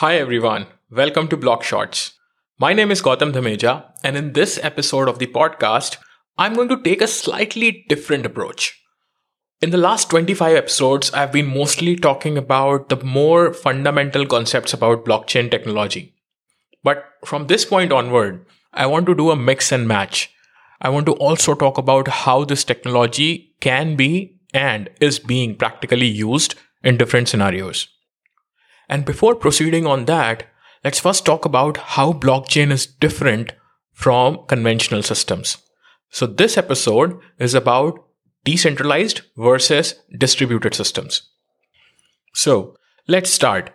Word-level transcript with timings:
Hi 0.00 0.16
everyone, 0.18 0.66
welcome 0.90 1.26
to 1.28 1.38
Block 1.38 1.62
Shorts. 1.62 2.12
My 2.58 2.74
name 2.74 2.90
is 2.90 3.00
Gautam 3.00 3.32
Dhameja, 3.32 3.92
and 4.04 4.14
in 4.14 4.34
this 4.34 4.58
episode 4.62 5.08
of 5.08 5.18
the 5.18 5.26
podcast, 5.26 5.96
I'm 6.36 6.52
going 6.52 6.68
to 6.68 6.82
take 6.82 7.00
a 7.00 7.06
slightly 7.06 7.86
different 7.88 8.26
approach. 8.26 8.78
In 9.62 9.70
the 9.70 9.78
last 9.78 10.10
25 10.10 10.54
episodes, 10.54 11.10
I've 11.12 11.32
been 11.32 11.46
mostly 11.46 11.96
talking 11.96 12.36
about 12.36 12.90
the 12.90 13.02
more 13.02 13.54
fundamental 13.54 14.26
concepts 14.26 14.74
about 14.74 15.06
blockchain 15.06 15.50
technology. 15.50 16.14
But 16.84 17.06
from 17.24 17.46
this 17.46 17.64
point 17.64 17.90
onward, 17.90 18.44
I 18.74 18.84
want 18.84 19.06
to 19.06 19.14
do 19.14 19.30
a 19.30 19.34
mix 19.34 19.72
and 19.72 19.88
match. 19.88 20.30
I 20.78 20.90
want 20.90 21.06
to 21.06 21.12
also 21.12 21.54
talk 21.54 21.78
about 21.78 22.08
how 22.08 22.44
this 22.44 22.64
technology 22.64 23.54
can 23.60 23.96
be 23.96 24.36
and 24.52 24.90
is 25.00 25.18
being 25.18 25.56
practically 25.56 26.06
used 26.06 26.54
in 26.84 26.98
different 26.98 27.30
scenarios. 27.30 27.88
And 28.88 29.04
before 29.04 29.34
proceeding 29.34 29.86
on 29.86 30.04
that, 30.04 30.44
let's 30.84 31.00
first 31.00 31.24
talk 31.24 31.44
about 31.44 31.76
how 31.76 32.12
blockchain 32.12 32.70
is 32.70 32.86
different 32.86 33.52
from 33.92 34.44
conventional 34.46 35.02
systems. 35.02 35.58
So 36.10 36.26
this 36.26 36.56
episode 36.56 37.18
is 37.38 37.54
about 37.54 37.98
decentralized 38.44 39.22
versus 39.36 39.94
distributed 40.16 40.74
systems. 40.74 41.30
So 42.34 42.76
let's 43.08 43.30
start. 43.30 43.70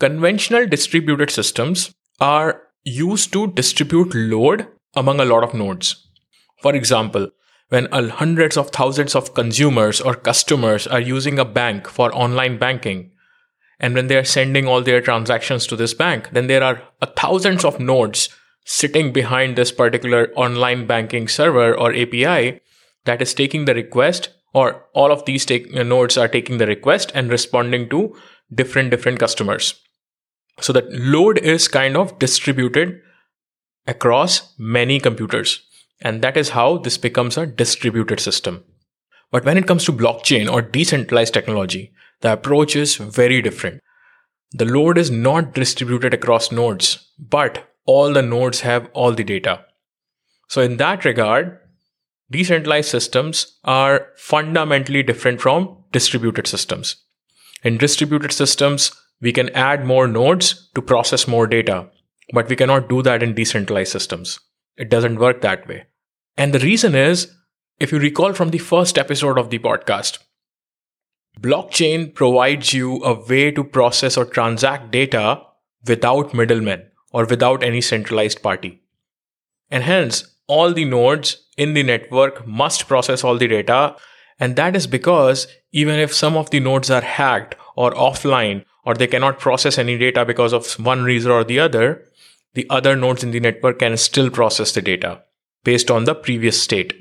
Conventional 0.00 0.66
distributed 0.66 1.30
systems 1.30 1.94
are 2.20 2.62
used 2.84 3.32
to 3.32 3.48
distribute 3.48 4.14
load 4.14 4.66
among 4.94 5.20
a 5.20 5.24
lot 5.24 5.44
of 5.44 5.54
nodes. 5.54 6.08
For 6.62 6.74
example, 6.74 7.30
when 7.68 7.86
hundreds 7.92 8.56
of 8.56 8.70
thousands 8.70 9.14
of 9.14 9.34
consumers 9.34 10.00
or 10.00 10.14
customers 10.14 10.86
are 10.86 11.00
using 11.00 11.38
a 11.38 11.44
bank 11.44 11.86
for 11.86 12.14
online 12.14 12.58
banking, 12.58 13.12
and 13.80 13.94
when 13.94 14.08
they 14.08 14.16
are 14.16 14.24
sending 14.24 14.66
all 14.66 14.82
their 14.82 15.00
transactions 15.00 15.66
to 15.66 15.76
this 15.76 15.94
bank, 15.94 16.30
then 16.32 16.46
there 16.46 16.62
are 16.62 16.82
thousands 17.16 17.64
of 17.64 17.78
nodes 17.78 18.28
sitting 18.64 19.12
behind 19.12 19.56
this 19.56 19.72
particular 19.72 20.30
online 20.34 20.86
banking 20.86 21.28
server 21.28 21.74
or 21.74 21.94
API 21.94 22.60
that 23.04 23.22
is 23.22 23.32
taking 23.32 23.64
the 23.64 23.74
request, 23.74 24.30
or 24.52 24.84
all 24.92 25.10
of 25.10 25.24
these 25.24 25.46
take, 25.46 25.74
uh, 25.74 25.82
nodes 25.82 26.18
are 26.18 26.28
taking 26.28 26.58
the 26.58 26.66
request 26.66 27.12
and 27.14 27.30
responding 27.30 27.88
to 27.88 28.14
different 28.52 28.90
different 28.90 29.18
customers. 29.18 29.80
So 30.60 30.72
that 30.72 30.92
load 30.92 31.38
is 31.38 31.68
kind 31.68 31.96
of 31.96 32.18
distributed 32.18 33.00
across 33.86 34.54
many 34.58 35.00
computers. 35.00 35.62
And 36.00 36.22
that 36.22 36.36
is 36.36 36.50
how 36.50 36.78
this 36.78 36.98
becomes 36.98 37.36
a 37.36 37.46
distributed 37.46 38.20
system. 38.20 38.64
But 39.30 39.44
when 39.44 39.56
it 39.56 39.66
comes 39.66 39.84
to 39.84 39.92
blockchain 39.92 40.50
or 40.50 40.62
decentralized 40.62 41.34
technology, 41.34 41.92
the 42.20 42.32
approach 42.32 42.74
is 42.76 42.96
very 42.96 43.40
different. 43.42 43.80
The 44.52 44.64
load 44.64 44.98
is 44.98 45.10
not 45.10 45.54
distributed 45.54 46.14
across 46.14 46.50
nodes, 46.50 47.12
but 47.18 47.70
all 47.84 48.12
the 48.12 48.22
nodes 48.22 48.60
have 48.60 48.88
all 48.92 49.12
the 49.12 49.24
data. 49.24 49.64
So, 50.48 50.62
in 50.62 50.78
that 50.78 51.04
regard, 51.04 51.58
decentralized 52.30 52.88
systems 52.88 53.58
are 53.64 54.08
fundamentally 54.16 55.02
different 55.02 55.40
from 55.40 55.84
distributed 55.92 56.46
systems. 56.46 56.96
In 57.62 57.76
distributed 57.76 58.32
systems, 58.32 58.92
we 59.20 59.32
can 59.32 59.50
add 59.50 59.84
more 59.84 60.06
nodes 60.06 60.70
to 60.74 60.82
process 60.82 61.26
more 61.26 61.46
data, 61.46 61.90
but 62.32 62.48
we 62.48 62.56
cannot 62.56 62.88
do 62.88 63.02
that 63.02 63.22
in 63.22 63.34
decentralized 63.34 63.92
systems. 63.92 64.38
It 64.76 64.88
doesn't 64.88 65.18
work 65.18 65.40
that 65.40 65.66
way. 65.66 65.86
And 66.36 66.54
the 66.54 66.60
reason 66.60 66.94
is, 66.94 67.34
if 67.80 67.92
you 67.92 67.98
recall 67.98 68.32
from 68.32 68.50
the 68.50 68.58
first 68.58 68.96
episode 68.96 69.38
of 69.38 69.50
the 69.50 69.58
podcast, 69.58 70.18
Blockchain 71.40 72.12
provides 72.14 72.72
you 72.72 73.02
a 73.04 73.14
way 73.14 73.50
to 73.52 73.62
process 73.62 74.16
or 74.16 74.24
transact 74.24 74.90
data 74.90 75.40
without 75.86 76.34
middlemen 76.34 76.84
or 77.12 77.26
without 77.26 77.62
any 77.62 77.80
centralized 77.80 78.42
party. 78.42 78.82
And 79.70 79.84
hence, 79.84 80.36
all 80.48 80.72
the 80.72 80.84
nodes 80.84 81.46
in 81.56 81.74
the 81.74 81.82
network 81.82 82.46
must 82.46 82.88
process 82.88 83.22
all 83.22 83.36
the 83.36 83.46
data. 83.46 83.94
And 84.40 84.56
that 84.56 84.74
is 84.74 84.86
because 84.86 85.46
even 85.70 86.00
if 86.00 86.14
some 86.14 86.36
of 86.36 86.50
the 86.50 86.60
nodes 86.60 86.90
are 86.90 87.02
hacked 87.02 87.54
or 87.76 87.92
offline 87.92 88.64
or 88.84 88.94
they 88.94 89.06
cannot 89.06 89.38
process 89.38 89.78
any 89.78 89.98
data 89.98 90.24
because 90.24 90.52
of 90.52 90.72
one 90.84 91.04
reason 91.04 91.30
or 91.30 91.44
the 91.44 91.60
other, 91.60 92.04
the 92.54 92.66
other 92.70 92.96
nodes 92.96 93.22
in 93.22 93.30
the 93.30 93.40
network 93.40 93.78
can 93.78 93.96
still 93.96 94.30
process 94.30 94.72
the 94.72 94.82
data 94.82 95.22
based 95.62 95.90
on 95.90 96.04
the 96.04 96.14
previous 96.14 96.60
state. 96.60 96.94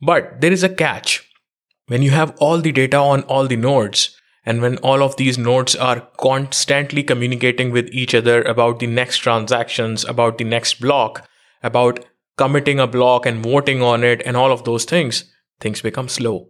But 0.00 0.40
there 0.40 0.52
is 0.52 0.64
a 0.64 0.68
catch 0.68 1.25
when 1.88 2.02
you 2.02 2.10
have 2.10 2.36
all 2.38 2.58
the 2.60 2.72
data 2.72 2.96
on 2.96 3.22
all 3.22 3.46
the 3.46 3.56
nodes, 3.56 4.16
and 4.44 4.62
when 4.62 4.76
all 4.78 5.02
of 5.02 5.16
these 5.16 5.38
nodes 5.38 5.74
are 5.74 6.08
constantly 6.18 7.02
communicating 7.02 7.70
with 7.70 7.88
each 7.90 8.14
other 8.14 8.42
about 8.42 8.78
the 8.78 8.86
next 8.86 9.18
transactions, 9.18 10.04
about 10.04 10.38
the 10.38 10.44
next 10.44 10.80
block, 10.80 11.28
about 11.62 12.04
committing 12.36 12.78
a 12.78 12.86
block 12.86 13.26
and 13.26 13.42
voting 13.42 13.82
on 13.82 14.04
it, 14.04 14.22
and 14.24 14.36
all 14.36 14.52
of 14.52 14.64
those 14.64 14.84
things, 14.84 15.32
things 15.60 15.80
become 15.80 16.08
slow. 16.08 16.48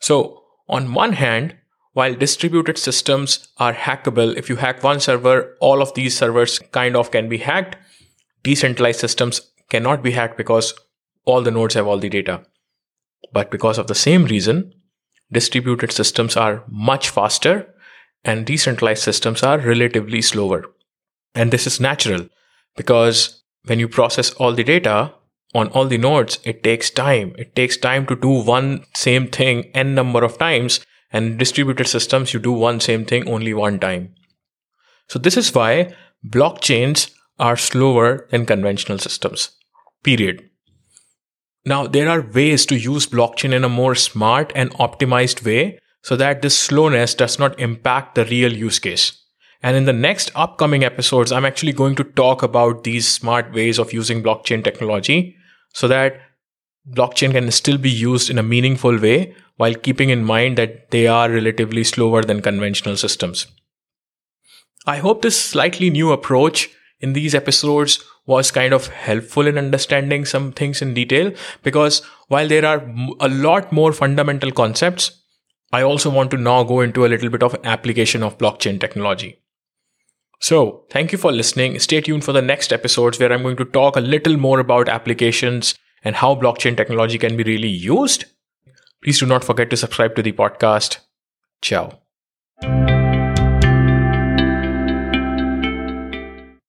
So, 0.00 0.42
on 0.68 0.92
one 0.92 1.14
hand, 1.14 1.56
while 1.92 2.14
distributed 2.14 2.78
systems 2.78 3.48
are 3.58 3.72
hackable, 3.72 4.36
if 4.36 4.48
you 4.48 4.56
hack 4.56 4.82
one 4.82 5.00
server, 5.00 5.56
all 5.60 5.80
of 5.82 5.94
these 5.94 6.16
servers 6.16 6.58
kind 6.72 6.94
of 6.94 7.10
can 7.10 7.28
be 7.28 7.38
hacked. 7.38 7.76
Decentralized 8.42 9.00
systems 9.00 9.50
cannot 9.70 10.02
be 10.02 10.12
hacked 10.12 10.36
because 10.36 10.74
all 11.24 11.42
the 11.42 11.50
nodes 11.50 11.74
have 11.74 11.86
all 11.86 11.98
the 11.98 12.08
data. 12.08 12.44
But 13.32 13.50
because 13.50 13.78
of 13.78 13.86
the 13.86 13.94
same 13.94 14.24
reason, 14.24 14.72
distributed 15.30 15.92
systems 15.92 16.36
are 16.36 16.64
much 16.68 17.10
faster 17.10 17.74
and 18.24 18.46
decentralized 18.46 19.02
systems 19.02 19.42
are 19.42 19.58
relatively 19.58 20.22
slower. 20.22 20.64
And 21.34 21.50
this 21.50 21.66
is 21.66 21.80
natural 21.80 22.28
because 22.76 23.42
when 23.64 23.78
you 23.78 23.88
process 23.88 24.32
all 24.34 24.52
the 24.54 24.64
data 24.64 25.14
on 25.54 25.68
all 25.68 25.86
the 25.86 25.98
nodes, 25.98 26.38
it 26.44 26.62
takes 26.62 26.90
time. 26.90 27.34
It 27.38 27.54
takes 27.54 27.76
time 27.76 28.06
to 28.06 28.16
do 28.16 28.28
one 28.28 28.84
same 28.94 29.28
thing 29.28 29.70
n 29.74 29.94
number 29.94 30.24
of 30.24 30.38
times. 30.38 30.80
And 31.10 31.38
distributed 31.38 31.86
systems, 31.86 32.34
you 32.34 32.40
do 32.40 32.52
one 32.52 32.80
same 32.80 33.06
thing 33.06 33.26
only 33.28 33.54
one 33.54 33.78
time. 33.78 34.14
So 35.08 35.18
this 35.18 35.38
is 35.38 35.54
why 35.54 35.94
blockchains 36.26 37.10
are 37.38 37.56
slower 37.56 38.28
than 38.30 38.44
conventional 38.44 38.98
systems. 38.98 39.50
Period. 40.02 40.50
Now, 41.68 41.86
there 41.86 42.08
are 42.08 42.22
ways 42.22 42.64
to 42.66 42.78
use 42.78 43.06
blockchain 43.06 43.52
in 43.52 43.62
a 43.62 43.68
more 43.68 43.94
smart 43.94 44.52
and 44.54 44.70
optimized 44.76 45.44
way 45.44 45.78
so 46.02 46.16
that 46.16 46.40
this 46.40 46.56
slowness 46.56 47.14
does 47.14 47.38
not 47.38 47.60
impact 47.60 48.14
the 48.14 48.24
real 48.24 48.54
use 48.54 48.78
case. 48.78 49.22
And 49.62 49.76
in 49.76 49.84
the 49.84 49.92
next 49.92 50.30
upcoming 50.34 50.82
episodes, 50.82 51.30
I'm 51.30 51.44
actually 51.44 51.74
going 51.74 51.94
to 51.96 52.04
talk 52.04 52.42
about 52.42 52.84
these 52.84 53.06
smart 53.06 53.52
ways 53.52 53.78
of 53.78 53.92
using 53.92 54.22
blockchain 54.22 54.64
technology 54.64 55.36
so 55.74 55.86
that 55.88 56.18
blockchain 56.90 57.32
can 57.32 57.50
still 57.50 57.76
be 57.76 57.90
used 57.90 58.30
in 58.30 58.38
a 58.38 58.42
meaningful 58.42 58.98
way 58.98 59.34
while 59.56 59.74
keeping 59.74 60.08
in 60.08 60.24
mind 60.24 60.56
that 60.56 60.90
they 60.90 61.06
are 61.06 61.28
relatively 61.28 61.84
slower 61.84 62.22
than 62.22 62.40
conventional 62.40 62.96
systems. 62.96 63.46
I 64.86 64.96
hope 64.96 65.20
this 65.20 65.38
slightly 65.38 65.90
new 65.90 66.12
approach 66.12 66.70
in 67.00 67.12
these 67.12 67.34
episodes 67.34 68.04
was 68.26 68.50
kind 68.50 68.74
of 68.74 68.88
helpful 68.88 69.46
in 69.46 69.56
understanding 69.56 70.24
some 70.24 70.52
things 70.52 70.82
in 70.82 70.94
detail 70.94 71.32
because 71.62 72.02
while 72.28 72.48
there 72.48 72.64
are 72.64 72.82
a 73.20 73.28
lot 73.28 73.72
more 73.72 73.92
fundamental 73.92 74.50
concepts, 74.50 75.22
I 75.72 75.82
also 75.82 76.10
want 76.10 76.30
to 76.32 76.36
now 76.36 76.64
go 76.64 76.80
into 76.80 77.04
a 77.04 77.08
little 77.08 77.30
bit 77.30 77.42
of 77.42 77.56
application 77.64 78.22
of 78.22 78.38
blockchain 78.38 78.80
technology. 78.80 79.40
So, 80.40 80.84
thank 80.90 81.10
you 81.10 81.18
for 81.18 81.32
listening. 81.32 81.78
Stay 81.80 82.00
tuned 82.00 82.24
for 82.24 82.32
the 82.32 82.42
next 82.42 82.72
episodes 82.72 83.18
where 83.18 83.32
I'm 83.32 83.42
going 83.42 83.56
to 83.56 83.64
talk 83.64 83.96
a 83.96 84.00
little 84.00 84.36
more 84.36 84.60
about 84.60 84.88
applications 84.88 85.74
and 86.04 86.16
how 86.16 86.34
blockchain 86.36 86.76
technology 86.76 87.18
can 87.18 87.36
be 87.36 87.42
really 87.42 87.68
used. 87.68 88.24
Please 89.02 89.18
do 89.18 89.26
not 89.26 89.44
forget 89.44 89.68
to 89.70 89.76
subscribe 89.76 90.14
to 90.14 90.22
the 90.22 90.32
podcast. 90.32 90.98
Ciao. 91.60 91.98